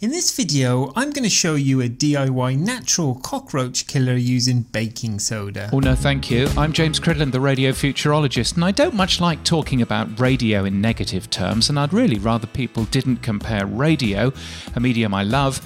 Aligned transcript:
In 0.00 0.10
this 0.10 0.30
video, 0.36 0.92
I'm 0.94 1.10
going 1.10 1.24
to 1.24 1.28
show 1.28 1.56
you 1.56 1.80
a 1.80 1.88
DIY 1.88 2.56
natural 2.56 3.16
cockroach 3.16 3.88
killer 3.88 4.14
using 4.14 4.62
baking 4.62 5.18
soda. 5.18 5.70
Oh, 5.72 5.80
no, 5.80 5.96
thank 5.96 6.30
you. 6.30 6.46
I'm 6.56 6.72
James 6.72 7.00
Cridland, 7.00 7.32
the 7.32 7.40
radio 7.40 7.72
futurologist, 7.72 8.54
and 8.54 8.64
I 8.64 8.70
don't 8.70 8.94
much 8.94 9.20
like 9.20 9.42
talking 9.42 9.82
about 9.82 10.20
radio 10.20 10.64
in 10.64 10.80
negative 10.80 11.28
terms, 11.30 11.68
and 11.68 11.80
I'd 11.80 11.92
really 11.92 12.20
rather 12.20 12.46
people 12.46 12.84
didn't 12.84 13.24
compare 13.24 13.66
radio, 13.66 14.32
a 14.76 14.78
medium 14.78 15.14
I 15.14 15.24
love, 15.24 15.60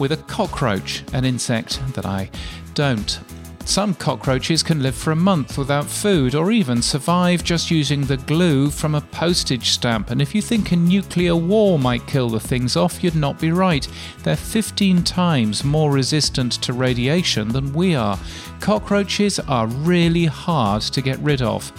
with 0.00 0.10
a 0.10 0.16
cockroach, 0.16 1.04
an 1.12 1.24
insect 1.24 1.80
that 1.94 2.06
I 2.06 2.28
don't. 2.74 3.20
Some 3.66 3.94
cockroaches 3.94 4.62
can 4.62 4.80
live 4.80 4.94
for 4.94 5.10
a 5.10 5.16
month 5.16 5.58
without 5.58 5.86
food 5.86 6.36
or 6.36 6.52
even 6.52 6.80
survive 6.80 7.42
just 7.42 7.68
using 7.68 8.02
the 8.02 8.16
glue 8.16 8.70
from 8.70 8.94
a 8.94 9.00
postage 9.00 9.70
stamp. 9.70 10.10
And 10.10 10.22
if 10.22 10.36
you 10.36 10.40
think 10.40 10.70
a 10.70 10.76
nuclear 10.76 11.34
war 11.34 11.76
might 11.76 12.06
kill 12.06 12.30
the 12.30 12.38
things 12.38 12.76
off, 12.76 13.02
you'd 13.02 13.16
not 13.16 13.40
be 13.40 13.50
right. 13.50 13.86
They're 14.22 14.36
15 14.36 15.02
times 15.02 15.64
more 15.64 15.90
resistant 15.90 16.52
to 16.62 16.72
radiation 16.72 17.48
than 17.48 17.72
we 17.72 17.96
are. 17.96 18.18
Cockroaches 18.60 19.40
are 19.40 19.66
really 19.66 20.26
hard 20.26 20.82
to 20.82 21.02
get 21.02 21.18
rid 21.18 21.42
of. 21.42 21.70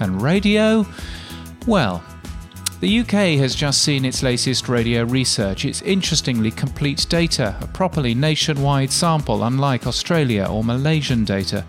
And 0.00 0.20
radio? 0.20 0.84
Well, 1.66 2.02
the 2.80 3.00
UK 3.00 3.38
has 3.38 3.54
just 3.54 3.82
seen 3.82 4.04
its 4.04 4.22
latest 4.22 4.68
radio 4.68 5.04
research. 5.04 5.64
It's 5.64 5.80
interestingly 5.82 6.50
complete 6.50 7.06
data, 7.08 7.56
a 7.60 7.66
properly 7.66 8.14
nationwide 8.14 8.92
sample, 8.92 9.44
unlike 9.44 9.86
Australia 9.86 10.46
or 10.50 10.62
Malaysian 10.62 11.24
data, 11.24 11.64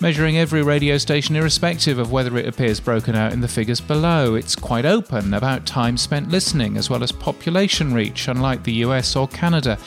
measuring 0.00 0.38
every 0.38 0.62
radio 0.62 0.96
station 0.96 1.36
irrespective 1.36 1.98
of 1.98 2.10
whether 2.10 2.36
it 2.38 2.48
appears 2.48 2.80
broken 2.80 3.14
out 3.14 3.32
in 3.32 3.40
the 3.40 3.48
figures 3.48 3.80
below. 3.80 4.34
It's 4.34 4.56
quite 4.56 4.86
open 4.86 5.34
about 5.34 5.66
time 5.66 5.98
spent 5.98 6.30
listening, 6.30 6.76
as 6.76 6.88
well 6.88 7.02
as 7.02 7.12
population 7.12 7.92
reach, 7.92 8.26
unlike 8.26 8.62
the 8.62 8.74
US 8.84 9.14
or 9.14 9.28
Canada 9.28 9.78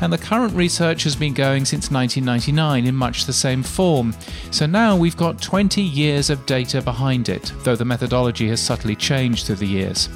and 0.00 0.12
the 0.12 0.18
current 0.18 0.54
research 0.54 1.04
has 1.04 1.16
been 1.16 1.32
going 1.32 1.64
since 1.64 1.90
1999 1.90 2.86
in 2.86 2.94
much 2.94 3.24
the 3.24 3.32
same 3.32 3.62
form. 3.62 4.14
So 4.50 4.66
now 4.66 4.96
we've 4.96 5.16
got 5.16 5.40
20 5.40 5.80
years 5.80 6.30
of 6.30 6.44
data 6.46 6.82
behind 6.82 7.28
it, 7.28 7.52
though 7.62 7.76
the 7.76 7.84
methodology 7.84 8.48
has 8.48 8.60
subtly 8.60 8.94
changed 8.94 9.46
through 9.46 9.56
the 9.56 9.66
years. 9.66 10.08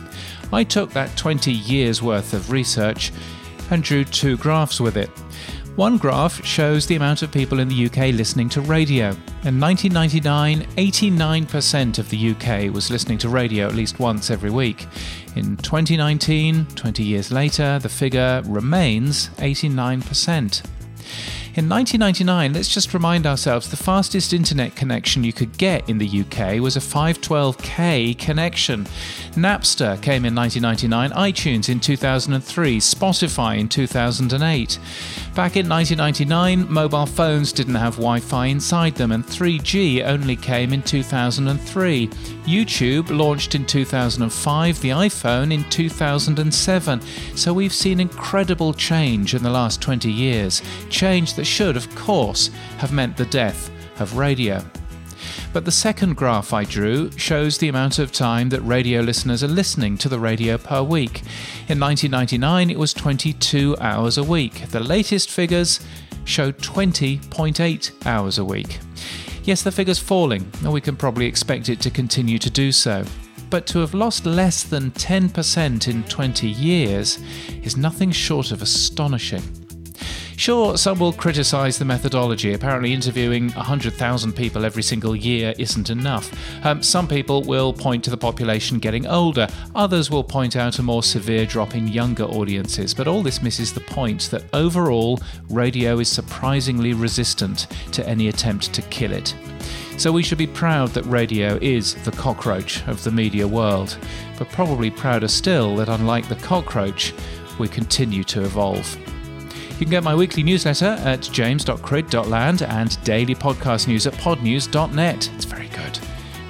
I 0.53 0.65
took 0.65 0.91
that 0.91 1.17
20 1.17 1.53
years 1.53 2.03
worth 2.03 2.33
of 2.35 2.51
research 2.51 3.13
and 3.71 3.83
drew 3.83 4.05
two 4.05 4.37
graphs 4.37 4.81
with 4.81 4.97
it. 4.97 5.11
One 5.77 5.99
graph 5.99 6.45
shows 6.45 6.87
the 6.87 6.97
amount 6.97 7.23
of 7.23 7.33
people 7.33 7.61
in 7.61 7.69
the 7.69 7.87
UK 7.87 8.13
listening 8.13 8.49
to 8.51 8.61
radio. 8.61 9.11
In 9.45 9.59
1999, 9.59 10.67
89% 10.77 11.99
of 11.99 12.11
the 12.11 12.31
UK 12.33 12.75
was 12.75 12.91
listening 12.91 13.19
to 13.19 13.29
radio 13.29 13.67
at 13.67 13.75
least 13.75 13.99
once 13.99 14.31
every 14.31 14.51
week. 14.51 14.87
In 15.37 15.57
2019, 15.57 16.67
20 16.75 17.03
years 17.03 17.31
later, 17.31 17.79
the 17.79 17.89
figure 17.89 18.43
remains 18.47 19.29
89%. 19.39 20.63
In 21.57 21.69
1999, 21.69 22.53
let's 22.53 22.73
just 22.73 22.95
remind 22.95 23.27
ourselves 23.27 23.69
the 23.69 23.77
fastest 23.77 24.33
internet 24.33 24.77
connection 24.77 25.25
you 25.25 25.33
could 25.33 25.59
get 25.59 25.89
in 25.91 25.99
the 25.99 26.21
UK 26.21 26.61
was 26.61 26.77
a 26.77 26.81
512k 26.81 28.17
connection. 28.17 28.85
Napster 29.33 30.01
came 30.01 30.25
in 30.25 30.33
1999, 30.33 31.11
iTunes 31.11 31.69
in 31.69 31.81
2003, 31.81 32.79
Spotify 32.79 33.59
in 33.59 33.69
2008. 33.69 34.79
Back 35.35 35.57
in 35.57 35.69
1999, 35.69 36.71
mobile 36.71 37.07
phones 37.07 37.53
didn't 37.53 37.77
have 37.77 37.95
Wi 37.95 38.19
Fi 38.19 38.47
inside 38.47 38.97
them, 38.97 39.13
and 39.13 39.25
3G 39.25 40.05
only 40.05 40.35
came 40.35 40.73
in 40.73 40.83
2003. 40.83 42.09
YouTube 42.09 43.17
launched 43.17 43.55
in 43.55 43.65
2005, 43.65 44.81
the 44.81 44.91
iPhone 44.91 45.55
in 45.55 45.63
2007. 45.71 47.01
So 47.37 47.55
we've 47.55 47.73
seen 47.73 48.01
incredible 48.01 48.75
change 48.75 49.35
in 49.35 49.43
the 49.45 49.51
last 49.51 49.81
20 49.81 50.11
years. 50.11 50.63
Change 50.91 51.35
that 51.35 51.45
should, 51.45 51.77
of 51.77 51.95
course, 51.95 52.51
have 52.79 52.93
meant 52.93 53.17
the 53.17 53.27
death 53.27 53.71
of 54.01 54.17
radio. 54.17 54.65
But 55.53 55.65
the 55.65 55.73
second 55.73 56.17
graph 56.17 56.53
I 56.53 56.63
drew 56.63 57.11
shows 57.13 57.59
the 57.59 57.69
amount 57.69 57.99
of 57.99 58.13
time 58.13 58.51
that 58.51 58.61
radio 58.61 59.01
listeners 59.01 59.43
are 59.43 59.49
listening 59.49 59.99
to 59.99 60.09
the 60.09 60.19
radio 60.19 60.57
per 60.57 60.81
week. 60.81 61.23
In 61.69 61.81
1999, 61.81 62.71
it 62.71 62.79
was 62.79 62.95
22 62.95 63.77
hours 63.81 64.17
a 64.17 64.23
week. 64.23 64.69
The 64.69 64.79
latest 64.79 65.29
figures 65.29 65.81
show 66.25 66.53
20.8 66.53 68.07
hours 68.07 68.39
a 68.39 68.45
week. 68.45 68.79
Yes, 69.43 69.63
the 69.63 69.73
figure's 69.73 69.99
falling, 69.99 70.49
and 70.63 70.73
we 70.73 70.81
can 70.81 70.95
probably 70.95 71.27
expect 71.27 71.69
it 71.69 71.81
to 71.81 71.91
continue 71.91 72.39
to 72.39 72.51
do 72.51 72.71
so. 72.71 73.05
But 73.49 73.67
to 73.69 73.81
have 73.81 73.93
lost 73.93 74.27
less 74.27 74.63
than 74.63 74.93
10% 74.93 75.89
in 75.89 76.05
20 76.05 76.49
years 76.49 77.19
is 77.65 77.77
nothing 77.77 78.13
short 78.13 78.53
of 78.53 78.63
astonishing. 78.63 79.60
Sure, 80.41 80.79
some 80.79 80.99
will 80.99 81.13
criticise 81.13 81.77
the 81.77 81.85
methodology. 81.85 82.55
Apparently, 82.55 82.95
interviewing 82.95 83.51
100,000 83.51 84.33
people 84.33 84.65
every 84.65 84.83
single 84.83 85.15
year 85.15 85.53
isn't 85.59 85.91
enough. 85.91 86.33
Um, 86.65 86.83
some 86.83 87.07
people 87.07 87.43
will 87.43 87.75
point 87.75 88.03
to 88.05 88.11
the 88.11 88.17
population 88.17 88.79
getting 88.79 89.07
older, 89.07 89.47
others 89.75 90.11
will 90.11 90.25
point 90.25 90.57
out 90.57 90.79
a 90.79 90.83
more 90.83 91.03
severe 91.03 91.45
drop 91.45 91.75
in 91.75 91.89
younger 91.89 92.25
audiences. 92.25 92.95
But 92.95 93.07
all 93.07 93.23
this 93.23 93.43
misses 93.43 93.75
the 93.75 93.83
point 93.83 94.31
that 94.31 94.45
overall, 94.55 95.21
radio 95.51 95.99
is 95.99 96.09
surprisingly 96.09 96.95
resistant 96.95 97.67
to 97.93 98.09
any 98.09 98.29
attempt 98.29 98.73
to 98.73 98.81
kill 98.81 99.13
it. 99.13 99.35
So 99.99 100.11
we 100.11 100.23
should 100.23 100.39
be 100.39 100.47
proud 100.47 100.89
that 100.93 101.05
radio 101.05 101.59
is 101.61 101.97
the 102.05 102.13
cockroach 102.13 102.83
of 102.89 103.05
the 103.05 103.11
media 103.11 103.47
world, 103.47 103.99
but 104.39 104.49
probably 104.49 104.91
prouder 104.91 105.29
still 105.29 105.77
that 105.77 105.91
unlike 105.91 106.31
the 106.31 106.37
cockroach, 106.37 107.13
we 107.59 107.69
continue 107.69 108.25
to 108.25 108.43
evolve. 108.43 108.97
You 109.81 109.87
can 109.87 109.93
get 109.93 110.05
my 110.05 110.15
weekly 110.15 110.43
newsletter 110.43 110.99
at 111.05 111.23
james.crid.land 111.23 112.63
and 112.63 113.03
daily 113.03 113.35
podcast 113.35 113.89
news 113.89 114.07
at 114.07 114.13
podnews.net. 114.13 115.31
It's 115.35 115.45
very 115.47 115.69
good. 115.69 115.99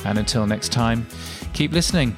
And 0.04 0.18
until 0.18 0.48
next 0.48 0.72
time, 0.72 1.06
keep 1.52 1.70
listening. 1.70 2.16